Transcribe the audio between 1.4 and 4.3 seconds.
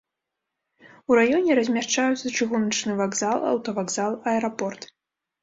размяшчаюцца чыгуначны вакзал, аўтавакзал,